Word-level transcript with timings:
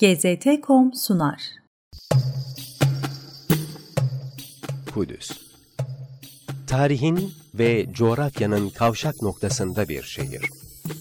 GZT.com 0.00 0.92
sunar. 0.94 1.42
Kudüs 4.94 5.30
Tarihin 6.66 7.32
ve 7.54 7.86
coğrafyanın 7.92 8.68
kavşak 8.68 9.22
noktasında 9.22 9.88
bir 9.88 10.02
şehir. 10.02 10.50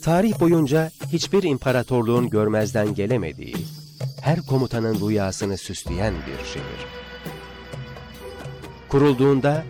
Tarih 0.04 0.40
boyunca 0.40 0.92
hiçbir 1.08 1.44
imparatorluğun 1.44 2.30
görmezden 2.30 2.94
gelemediği, 2.94 3.56
her 4.22 4.42
komutanın 4.42 5.10
rüyasını 5.10 5.58
süsleyen 5.58 6.14
bir 6.14 6.46
şehir. 6.46 6.86
Kurulduğunda 8.90 9.64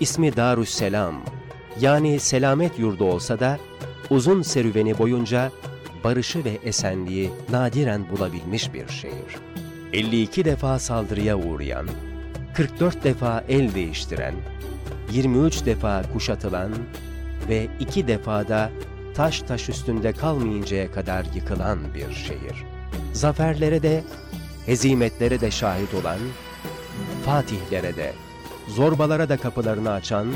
ismi 0.00 0.36
Darüsselam 0.36 1.24
yani 1.80 2.20
selamet 2.20 2.78
yurdu 2.78 3.04
olsa 3.04 3.40
da 3.40 3.58
uzun 4.10 4.42
serüveni 4.42 4.98
boyunca 4.98 5.52
barışı 6.04 6.44
ve 6.44 6.58
esenliği 6.64 7.30
nadiren 7.50 8.10
bulabilmiş 8.10 8.74
bir 8.74 8.88
şehir. 8.88 9.36
52 9.92 10.44
defa 10.44 10.78
saldırıya 10.78 11.36
uğrayan, 11.38 11.86
44 12.54 13.04
defa 13.04 13.44
el 13.48 13.74
değiştiren, 13.74 14.34
23 15.12 15.66
defa 15.66 16.02
kuşatılan 16.12 16.72
ve 17.48 17.66
iki 17.80 18.08
defada 18.08 18.70
taş 19.14 19.42
taş 19.42 19.68
üstünde 19.68 20.12
kalmayıncaya 20.12 20.92
kadar 20.92 21.26
yıkılan 21.34 21.78
bir 21.94 22.14
şehir. 22.14 22.64
Zaferlere 23.12 23.82
de, 23.82 24.02
hezimetlere 24.66 25.40
de 25.40 25.50
şahit 25.50 25.94
olan, 25.94 26.18
fatihlere 27.24 27.96
de, 27.96 28.12
zorbalara 28.68 29.28
da 29.28 29.36
kapılarını 29.36 29.90
açan, 29.90 30.26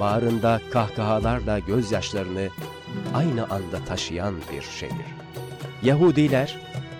bağrında 0.00 0.60
kahkahalarla 0.72 1.58
gözyaşlarını 1.58 2.48
aynı 3.14 3.44
anda 3.44 3.84
taşıyan 3.86 4.34
bir 4.52 4.62
şehir. 4.62 5.06
Yahudiler, 5.82 6.56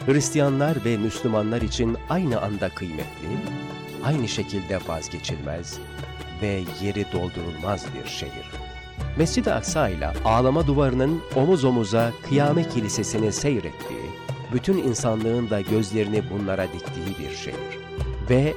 Hristiyanlar 0.07 0.85
ve 0.85 0.97
Müslümanlar 0.97 1.63
için 1.63 1.97
aynı 2.11 2.41
anda 2.41 2.69
kıymetli, 2.69 3.29
aynı 4.05 4.29
şekilde 4.29 4.79
vazgeçilmez 4.89 5.79
ve 6.43 6.63
yeri 6.83 7.07
doldurulmaz 7.13 7.87
bir 7.95 8.11
şehir. 8.11 8.51
Mescid-i 9.17 9.53
Aksa 9.53 9.89
ile 9.89 10.13
ağlama 10.25 10.67
duvarının 10.67 11.23
omuz 11.37 11.65
omuza 11.65 12.13
kıyame 12.29 12.69
kilisesini 12.69 13.33
seyrettiği, 13.33 14.11
bütün 14.53 14.79
insanlığın 14.79 15.51
da 15.51 15.61
gözlerini 15.61 16.23
bunlara 16.31 16.67
diktiği 16.73 17.19
bir 17.19 17.37
şehir. 17.37 17.79
Ve 18.31 18.55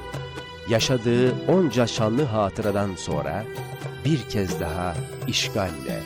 yaşadığı 0.68 1.34
onca 1.48 1.86
şanlı 1.86 2.22
hatıradan 2.22 2.94
sonra 2.96 3.44
bir 4.04 4.22
kez 4.22 4.60
daha 4.60 4.94
işgalle, 5.26 6.00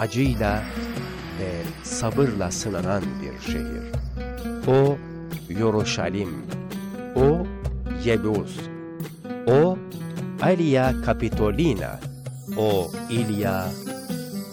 acıyla 0.00 0.62
ve 1.40 1.50
sabırla 1.82 2.50
sınanan 2.50 3.02
bir 3.22 3.52
şehir. 3.52 3.82
O 4.68 4.96
Yoruşalim, 5.48 6.46
o 7.16 7.46
Yebus, 8.04 8.56
o 9.46 9.78
Alia 10.42 10.92
Capitolina, 11.06 12.00
o 12.56 12.90
İlya, 13.10 13.66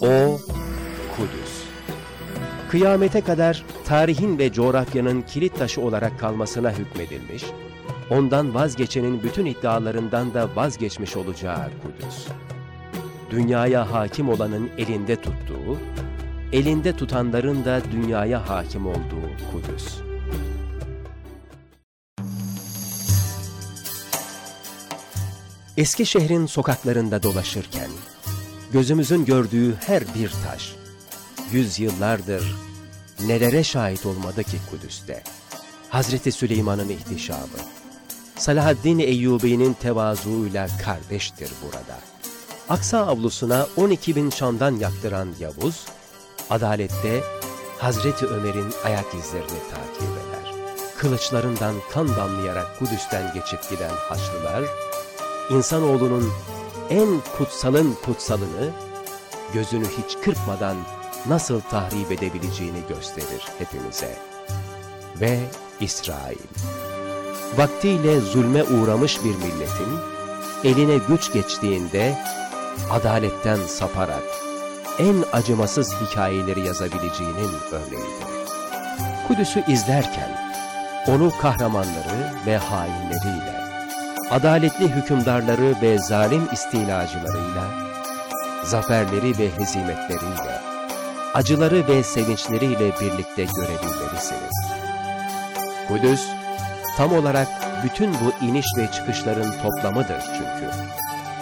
o 0.02 0.40
Kudüs. 1.16 1.64
Kıyamete 2.70 3.22
kadar 3.22 3.64
tarihin 3.86 4.38
ve 4.38 4.54
coğrafyanın 4.54 5.22
kilit 5.22 5.58
taşı 5.58 5.82
olarak 5.82 6.20
kalmasına 6.20 6.72
hükmedilmiş, 6.72 7.44
ondan 8.10 8.54
vazgeçenin 8.54 9.24
bütün 9.24 9.46
iddialarından 9.46 10.34
da 10.34 10.56
vazgeçmiş 10.56 11.18
olacağı 11.18 11.70
Kudüs. 11.84 12.28
Dünyaya 13.30 13.92
hakim 13.92 14.30
olanın 14.30 14.70
elinde 14.78 15.16
tuttuğu, 15.16 15.78
elinde 16.52 16.96
tutanların 16.98 17.66
da 17.66 17.82
dünyaya 17.92 18.50
hakim 18.50 18.88
olduğu 18.88 19.32
Kudüs. 19.52 19.98
Eski 25.78 26.06
şehrin 26.06 26.46
sokaklarında 26.46 27.24
dolaşırken, 27.24 27.90
gözümüzün 28.74 29.26
gördüğü 29.26 29.76
her 29.76 30.04
bir 30.16 30.32
taş, 30.46 30.76
yüzyıllardır 31.52 32.56
nelere 33.28 33.64
şahit 33.64 34.06
olmadı 34.06 34.44
ki 34.44 34.58
Kudüs'te. 34.72 35.24
Hazreti 35.90 36.32
Süleyman'ın 36.32 36.90
ihtişamı, 36.90 37.58
Salahaddin 38.36 39.00
Eyyubi'nin 39.00 39.74
tevazuuyla 39.74 40.68
kardeştir 40.84 41.50
burada. 41.64 42.17
Aksa 42.70 43.08
avlusuna 43.08 43.68
12 43.78 44.16
bin 44.16 44.30
şandan 44.30 44.76
yaktıran 44.76 45.28
Yavuz, 45.40 45.86
adalette 46.50 47.24
Hazreti 47.80 48.26
Ömer'in 48.26 48.74
ayak 48.86 49.06
izlerini 49.14 49.60
takip 49.72 50.02
eder. 50.02 50.54
Kılıçlarından 50.98 51.76
kan 51.92 52.16
damlayarak 52.16 52.80
Kudüs'ten 52.80 53.34
geçip 53.34 53.70
giden 53.70 53.92
Haçlılar, 54.10 54.64
insanoğlunun 55.50 56.32
en 56.90 57.08
kutsalın 57.38 57.96
kutsalını 58.06 58.72
gözünü 59.54 59.86
hiç 59.86 60.18
kırpmadan 60.24 60.78
nasıl 61.28 61.62
tahrip 61.62 62.12
edebileceğini 62.12 62.80
gösterir 62.90 63.44
hepimize. 63.58 64.18
Ve 65.22 65.40
İsrail. 65.80 66.38
Vaktiyle 67.58 68.20
zulme 68.20 68.64
uğramış 68.64 69.24
bir 69.24 69.36
milletin 69.36 70.18
eline 70.64 70.98
güç 71.08 71.34
geçtiğinde 71.34 72.18
adaletten 72.92 73.60
saparak 73.68 74.24
en 75.00 75.24
acımasız 75.34 75.96
hikayeleri 76.02 76.68
yazabileceğinin 76.68 77.52
örneğidir. 77.72 78.28
Kudüs'ü 79.28 79.64
izlerken 79.68 80.30
onu 81.08 81.32
kahramanları 81.42 82.34
ve 82.46 82.58
hainleriyle, 82.58 83.62
adaletli 84.32 84.88
hükümdarları 84.88 85.76
ve 85.82 86.00
zalim 86.00 86.48
istilacılarıyla, 86.52 87.64
zaferleri 88.64 89.38
ve 89.38 89.60
hezimetleriyle, 89.60 90.62
acıları 91.34 91.88
ve 91.88 92.04
sevinçleriyle 92.04 92.92
birlikte 93.02 93.44
görebilmelisiniz. 93.44 94.58
Kudüs, 95.88 96.22
tam 96.98 97.14
olarak 97.14 97.48
bütün 97.84 98.14
bu 98.14 98.46
iniş 98.46 98.66
ve 98.78 98.92
çıkışların 98.92 99.54
toplamıdır 99.64 100.22
çünkü. 100.22 100.72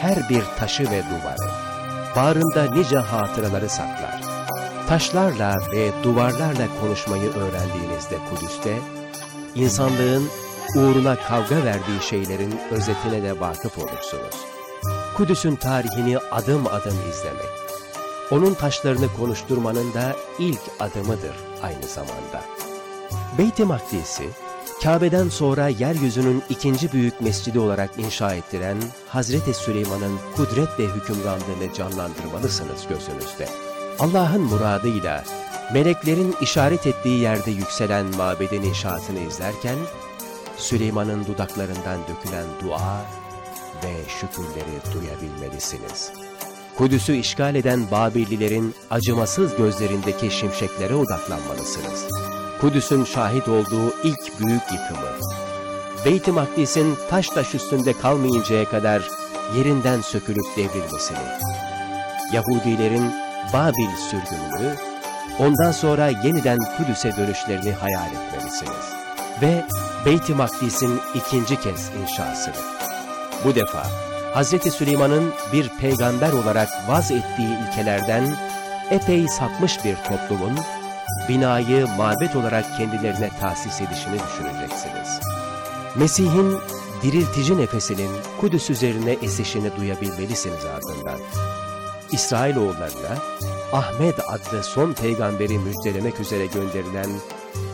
Her 0.05 0.29
bir 0.29 0.43
taşı 0.59 0.83
ve 0.83 1.03
duvarı, 1.03 1.51
bağrında 2.15 2.73
nice 2.75 2.97
hatıraları 2.97 3.69
saklar. 3.69 4.21
Taşlarla 4.87 5.55
ve 5.71 5.91
duvarlarla 6.03 6.67
konuşmayı 6.81 7.29
öğrendiğinizde 7.29 8.15
Kudüs'te, 8.29 8.77
insanlığın 9.55 10.29
uğruna 10.75 11.15
kavga 11.15 11.63
verdiği 11.63 12.01
şeylerin 12.09 12.59
özetine 12.71 13.23
de 13.23 13.39
vakıf 13.39 13.77
olursunuz. 13.77 14.35
Kudüs'ün 15.17 15.55
tarihini 15.55 16.17
adım 16.17 16.67
adım 16.67 16.97
izlemek, 17.09 17.51
onun 18.31 18.53
taşlarını 18.53 19.13
konuşturmanın 19.13 19.93
da 19.93 20.15
ilk 20.39 20.61
adımıdır 20.79 21.35
aynı 21.63 21.83
zamanda. 21.83 22.41
Beyt-i 23.37 23.65
Makdis'i, 23.65 24.29
Kabe'den 24.83 25.29
sonra 25.29 25.67
yeryüzünün 25.67 26.43
ikinci 26.49 26.91
büyük 26.91 27.21
mescidi 27.21 27.59
olarak 27.59 27.89
inşa 27.97 28.33
ettiren 28.33 28.77
Hazreti 29.07 29.53
Süleyman'ın 29.53 30.19
kudret 30.35 30.79
ve 30.79 30.83
hükümranlığını 30.83 31.73
canlandırmalısınız 31.77 32.87
gözünüzde. 32.89 33.47
Allah'ın 33.99 34.41
muradıyla 34.41 35.23
meleklerin 35.73 36.35
işaret 36.41 36.87
ettiği 36.87 37.19
yerde 37.19 37.51
yükselen 37.51 38.05
mabedin 38.05 38.61
inşaatını 38.61 39.19
izlerken, 39.19 39.77
Süleyman'ın 40.57 41.25
dudaklarından 41.25 41.99
dökülen 42.09 42.45
dua 42.63 43.05
ve 43.83 44.09
şükürleri 44.19 44.93
duyabilmelisiniz. 44.93 46.11
Kudüs'ü 46.77 47.15
işgal 47.15 47.55
eden 47.55 47.91
Babillilerin 47.91 48.75
acımasız 48.89 49.57
gözlerindeki 49.57 50.31
şimşeklere 50.31 50.95
odaklanmalısınız. 50.95 52.34
Kudüs'ün 52.61 53.05
şahit 53.05 53.47
olduğu 53.47 53.93
ilk 54.03 54.39
büyük 54.39 54.61
yıkımı, 54.71 55.09
Beyt-i 56.05 56.31
Makdis'in 56.31 56.97
taş 57.09 57.29
taş 57.29 57.55
üstünde 57.55 57.93
kalmayıncaya 57.93 58.65
kadar 58.65 59.09
yerinden 59.57 60.01
sökülüp 60.01 60.45
devrilmesini, 60.57 61.17
Yahudilerin 62.33 63.11
Babil 63.53 63.95
sürgününü, 64.09 64.75
ondan 65.39 65.71
sonra 65.71 66.07
yeniden 66.07 66.59
Kudüs'e 66.77 67.17
dönüşlerini 67.17 67.71
hayal 67.71 68.07
etmelisiniz. 68.07 68.93
Ve 69.41 69.65
Beyt-i 70.05 70.35
Makdis'in 70.35 71.01
ikinci 71.15 71.61
kez 71.61 71.91
inşasını. 72.01 72.55
Bu 73.45 73.55
defa 73.55 73.83
Hz. 74.35 74.73
Süleyman'ın 74.73 75.33
bir 75.53 75.69
peygamber 75.69 76.33
olarak 76.33 76.69
vaz 76.87 77.11
ettiği 77.11 77.57
ilkelerden 77.67 78.35
epey 78.91 79.27
sapmış 79.27 79.85
bir 79.85 79.95
toplumun, 79.95 80.59
binayı 81.29 81.87
mabet 81.97 82.35
olarak 82.35 82.77
kendilerine 82.77 83.29
tahsis 83.39 83.81
edişini 83.81 84.19
düşüneceksiniz. 84.19 85.19
Mesih'in 85.95 86.57
diriltici 87.03 87.57
nefesinin 87.57 88.09
Kudüs 88.41 88.69
üzerine 88.69 89.11
esişini 89.11 89.77
duyabilmelisiniz 89.77 90.65
ardından. 90.65 91.19
İsrailoğullarına 92.11 93.17
Ahmet 93.73 94.19
adlı 94.19 94.63
son 94.63 94.93
peygamberi 94.93 95.59
müjdelemek 95.59 96.19
üzere 96.19 96.45
gönderilen 96.45 97.09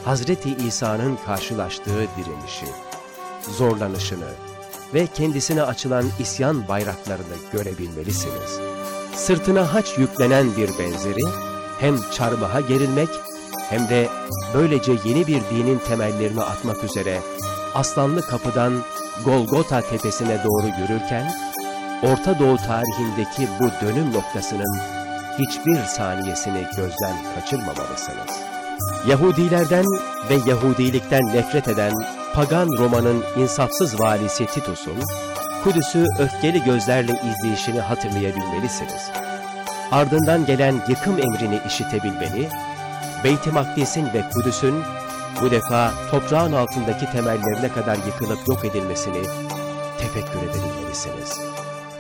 Hazreti 0.06 0.56
İsa'nın 0.68 1.18
karşılaştığı 1.26 2.08
direnişi, 2.18 2.66
zorlanışını 3.58 4.30
ve 4.94 5.08
kendisine 5.08 5.64
açılan 5.64 6.06
isyan 6.20 6.68
bayraklarını 6.68 7.36
görebilmelisiniz. 7.54 8.60
Sırtına 9.16 9.74
haç 9.74 9.98
yüklenen 9.98 10.58
bir 10.58 10.70
benzeri, 10.80 11.51
hem 11.82 11.96
çarmıha 12.12 12.62
gerilmek 12.62 13.10
hem 13.70 13.90
de 13.90 14.08
böylece 14.54 14.92
yeni 15.06 15.28
bir 15.28 15.42
dinin 15.52 15.80
temellerini 15.80 16.42
atmak 16.42 16.84
üzere 16.84 17.20
Aslanlı 17.76 18.22
Kapı'dan 18.22 18.74
Golgota 19.26 19.82
tepesine 19.82 20.44
doğru 20.44 20.68
yürürken, 20.68 21.32
Orta 22.04 22.40
Doğu 22.40 22.58
tarihindeki 22.58 23.48
bu 23.60 23.86
dönüm 23.86 24.14
noktasının 24.14 24.80
hiçbir 25.40 25.84
saniyesini 25.84 26.66
gözden 26.78 27.16
kaçırmamalısınız. 27.36 28.42
Yahudilerden 29.08 29.86
ve 30.30 30.50
Yahudilikten 30.50 31.28
nefret 31.28 31.68
eden 31.68 31.94
pagan 32.34 32.68
Roma'nın 32.78 33.24
insafsız 33.38 34.00
valisi 34.00 34.46
Titus'un, 34.46 34.98
Kudüs'ü 35.64 36.06
öfkeli 36.20 36.64
gözlerle 36.64 37.22
izleyişini 37.32 37.80
hatırlayabilmelisiniz. 37.80 39.31
Ardından 39.92 40.46
gelen 40.46 40.76
yıkım 40.88 41.20
emrini 41.20 41.62
işitebilmeli, 41.68 42.50
Beyt-i 43.24 43.52
Makdis'in 43.52 44.06
ve 44.06 44.24
Kudüs'ün 44.34 44.76
bu 45.42 45.52
defa 45.52 45.92
toprağın 46.12 46.54
altındaki 46.54 47.12
temellerine 47.12 47.72
kadar 47.72 47.96
yıkılıp 47.96 48.48
yok 48.48 48.66
edilmesini 48.66 49.22
tefekkür 50.00 50.40
edebilmelisiniz. 50.40 51.40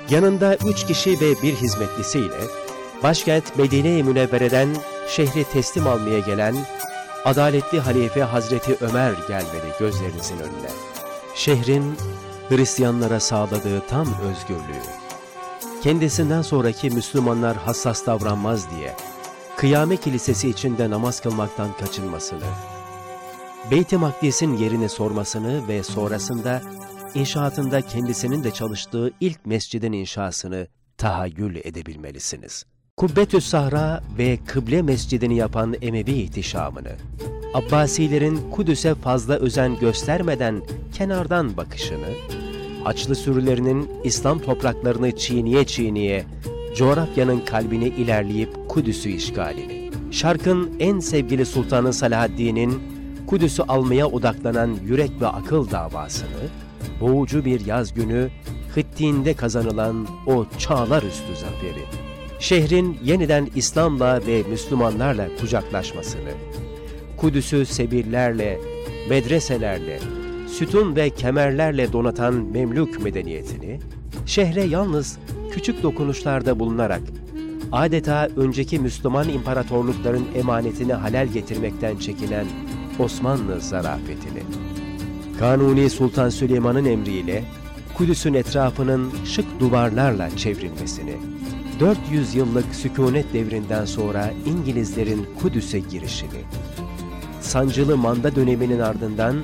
Yanında 0.09 0.55
üç 0.55 0.87
kişi 0.87 1.21
ve 1.21 1.41
bir 1.43 1.55
hizmetlisiyle 1.55 2.39
başkent 3.03 3.57
Medine-i 3.57 4.03
Münevvere'den 4.03 4.69
şehri 5.09 5.43
teslim 5.43 5.87
almaya 5.87 6.19
gelen 6.19 6.55
adaletli 7.25 7.79
halife 7.79 8.23
Hazreti 8.23 8.77
Ömer 8.81 9.13
gelmedi 9.27 9.75
gözlerinizin 9.79 10.39
önüne. 10.39 10.71
Şehrin 11.35 11.97
Hristiyanlara 12.49 13.19
sağladığı 13.19 13.87
tam 13.89 14.07
özgürlüğü, 14.07 14.83
kendisinden 15.83 16.41
sonraki 16.41 16.89
Müslümanlar 16.89 17.57
hassas 17.57 18.05
davranmaz 18.05 18.67
diye 18.71 18.95
Kıyame 19.57 19.97
Kilisesi 19.97 20.49
içinde 20.49 20.89
namaz 20.89 21.21
kılmaktan 21.21 21.77
kaçınmasını, 21.77 22.43
Beyt-i 23.71 23.97
Makdis'in 23.97 24.57
yerini 24.57 24.89
sormasını 24.89 25.67
ve 25.67 25.83
sonrasında 25.83 26.61
inşaatında 27.15 27.81
kendisinin 27.81 28.43
de 28.43 28.51
çalıştığı 28.51 29.11
ilk 29.19 29.45
mescidin 29.45 29.91
inşasını 29.91 30.67
tahayyül 30.97 31.55
edebilmelisiniz. 31.55 32.65
Kubbetü 32.97 33.41
Sahra 33.41 34.03
ve 34.17 34.39
Kıble 34.47 34.81
Mescidini 34.81 35.35
yapan 35.35 35.75
Emevi 35.81 36.11
ihtişamını, 36.11 36.91
Abbasilerin 37.53 38.51
Kudüs'e 38.51 38.95
fazla 38.95 39.33
özen 39.33 39.79
göstermeden 39.79 40.61
kenardan 40.93 41.57
bakışını, 41.57 42.07
Haçlı 42.83 43.15
sürülerinin 43.15 43.89
İslam 44.03 44.39
topraklarını 44.39 45.15
çiğniye 45.15 45.65
çiğniye, 45.65 46.25
coğrafyanın 46.75 47.39
kalbine 47.39 47.87
ilerleyip 47.87 48.69
Kudüs'ü 48.69 49.09
işgalini, 49.09 49.91
Şark'ın 50.11 50.71
en 50.79 50.99
sevgili 50.99 51.45
Sultanı 51.45 51.93
Salahaddin'in 51.93 52.81
Kudüs'ü 53.27 53.63
almaya 53.63 54.07
odaklanan 54.07 54.77
yürek 54.85 55.11
ve 55.21 55.27
akıl 55.27 55.71
davasını, 55.71 56.49
boğucu 57.01 57.45
bir 57.45 57.65
yaz 57.65 57.93
günü 57.93 58.29
Hıttin'de 58.75 59.33
kazanılan 59.33 60.07
o 60.27 60.45
çağlar 60.57 61.03
üstü 61.03 61.35
zaferi, 61.35 61.85
şehrin 62.39 62.97
yeniden 63.03 63.47
İslam'la 63.55 64.21
ve 64.27 64.43
Müslümanlarla 64.43 65.27
kucaklaşmasını, 65.41 66.31
Kudüs'ü 67.17 67.65
sebirlerle, 67.65 68.59
medreselerle, 69.09 69.99
sütun 70.51 70.95
ve 70.95 71.09
kemerlerle 71.09 71.93
donatan 71.93 72.33
Memlük 72.33 73.01
medeniyetini, 73.01 73.79
şehre 74.25 74.61
yalnız 74.63 75.17
küçük 75.51 75.83
dokunuşlarda 75.83 76.59
bulunarak, 76.59 77.01
adeta 77.71 78.27
önceki 78.35 78.79
Müslüman 78.79 79.29
imparatorlukların 79.29 80.25
emanetini 80.35 80.93
halel 80.93 81.27
getirmekten 81.27 81.97
çekinen 81.97 82.45
Osmanlı 82.99 83.61
zarafetini, 83.61 84.43
Kanuni 85.39 85.89
Sultan 85.89 86.29
Süleyman'ın 86.29 86.85
emriyle 86.85 87.43
Kudüs'ün 87.97 88.33
etrafının 88.33 89.11
şık 89.25 89.59
duvarlarla 89.59 90.29
çevrilmesini, 90.37 91.15
400 91.79 92.35
yıllık 92.35 92.75
sükunet 92.75 93.33
devrinden 93.33 93.85
sonra 93.85 94.31
İngilizlerin 94.45 95.27
Kudüs'e 95.41 95.79
girişini, 95.79 96.41
sancılı 97.41 97.97
manda 97.97 98.35
döneminin 98.35 98.79
ardından 98.79 99.35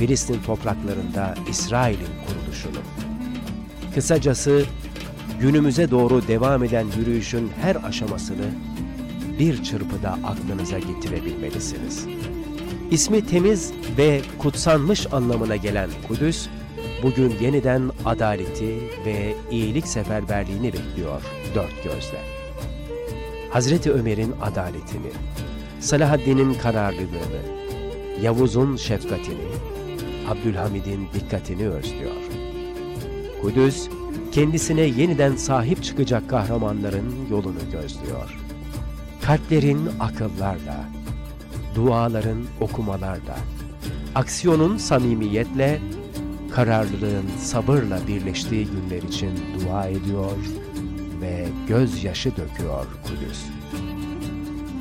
Filistin 0.00 0.40
topraklarında 0.46 1.34
İsrail'in 1.48 2.08
kuruluşunu, 2.26 2.82
kısacası 3.94 4.64
günümüze 5.40 5.90
doğru 5.90 6.28
devam 6.28 6.64
eden 6.64 6.86
yürüyüşün 6.98 7.50
her 7.62 7.76
aşamasını 7.84 8.46
bir 9.38 9.62
çırpıda 9.62 10.18
aklınıza 10.24 10.78
getirebilmelisiniz. 10.78 12.06
İsmi 12.90 13.26
temiz 13.26 13.72
ve 13.98 14.20
kutsanmış 14.38 15.12
anlamına 15.12 15.56
gelen 15.56 15.90
Kudüs, 16.08 16.48
bugün 17.02 17.34
yeniden 17.40 17.90
adaleti 18.04 18.78
ve 19.06 19.34
iyilik 19.50 19.86
seferberliğini 19.86 20.72
bekliyor 20.72 21.22
dört 21.54 21.84
gözle. 21.84 22.18
Hazreti 23.50 23.92
Ömer'in 23.92 24.34
adaletini, 24.42 25.10
Salahaddin'in 25.80 26.54
kararlılığını, 26.54 27.60
Yavuz'un 28.22 28.76
şefkatini, 28.76 29.50
Abdülhamid'in 30.30 31.08
dikkatini 31.14 31.68
özlüyor. 31.68 32.16
Kudüs, 33.42 33.88
kendisine 34.32 34.80
yeniden 34.80 35.36
sahip 35.36 35.82
çıkacak 35.82 36.30
kahramanların 36.30 37.14
yolunu 37.30 37.58
gözlüyor. 37.72 38.38
Kalplerin 39.22 39.88
akıllarla, 40.00 40.84
duaların 41.74 42.44
okumalarla, 42.60 43.36
aksiyonun 44.14 44.76
samimiyetle, 44.76 45.80
kararlılığın 46.50 47.26
sabırla 47.38 47.98
birleştiği 48.08 48.66
günler 48.66 49.02
için 49.02 49.30
dua 49.60 49.86
ediyor 49.86 50.36
ve 51.20 51.48
gözyaşı 51.68 52.30
döküyor 52.36 52.86
Kudüs. 53.04 53.44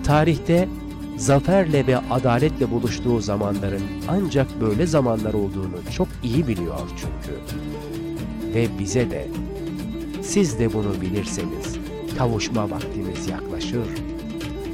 Tarihte 0.03 0.69
zaferle 1.19 1.87
ve 1.87 1.97
adaletle 1.97 2.71
buluştuğu 2.71 3.19
zamanların 3.21 3.81
ancak 4.07 4.61
böyle 4.61 4.85
zamanlar 4.85 5.33
olduğunu 5.33 5.77
çok 5.95 6.07
iyi 6.23 6.47
biliyor 6.47 6.79
çünkü. 6.89 7.39
Ve 8.53 8.79
bize 8.79 9.11
de, 9.11 9.27
siz 10.21 10.59
de 10.59 10.73
bunu 10.73 11.01
bilirseniz, 11.01 11.77
kavuşma 12.17 12.69
vaktimiz 12.69 13.27
yaklaşır 13.27 13.87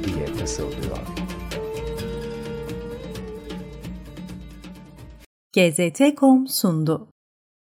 diye 0.04 0.26
fısıldıyor. 0.26 0.98
GZT.com 5.52 6.48
sundu. 6.48 7.08